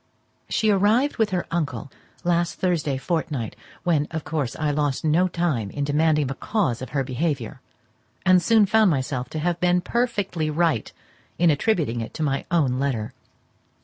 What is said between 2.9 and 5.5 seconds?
fortnight, when, of course, I lost no